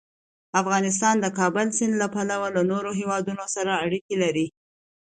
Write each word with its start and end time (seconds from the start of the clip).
افغانستان 0.61 1.15
د 1.19 1.21
د 1.25 1.33
کابل 1.39 1.67
سیند 1.77 1.93
له 2.01 2.07
پلوه 2.15 2.47
له 2.55 2.61
نورو 2.71 2.89
هېوادونو 2.99 3.43
سره 3.55 3.71
اړیکې 3.85 4.15
لري. 4.23 4.47